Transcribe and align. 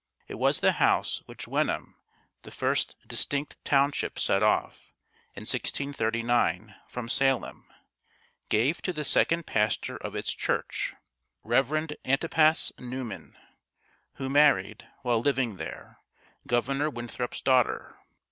It 0.27 0.39
was 0.39 0.61
the 0.61 0.71
house 0.71 1.21
which 1.27 1.47
Wenham 1.47 1.95
(the 2.41 2.49
first 2.49 2.95
distinct 3.07 3.55
township 3.63 4.17
set 4.17 4.41
off 4.41 4.95
in 5.35 5.41
1639 5.41 6.73
from 6.89 7.07
Salem) 7.07 7.67
gave 8.49 8.81
to 8.81 8.93
the 8.93 9.03
second 9.03 9.45
pastor 9.45 9.97
of 9.97 10.15
its 10.15 10.33
church, 10.33 10.95
Rev. 11.43 11.89
Antipas 12.03 12.71
Newman, 12.79 13.37
who 14.15 14.27
married, 14.27 14.87
while 15.03 15.21
living 15.21 15.57
there, 15.57 15.99
Governor 16.47 16.89
Winthrop's 16.89 17.43
daughter. 17.43 17.99